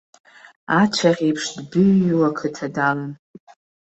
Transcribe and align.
Ацәаӷь 0.81 1.21
еиԥш 1.25 1.45
дбыҩҩуа 1.57 2.29
ақыҭа 2.31 2.67
далан. 2.75 3.11